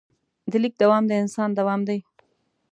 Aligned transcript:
د 0.51 0.53
لیک 0.63 0.73
دوام 0.81 1.03
د 1.07 1.11
انسان 1.23 1.49
دوام 1.59 1.81
دی. 1.87 1.99